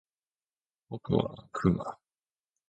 [0.89, 1.99] 僕はクマ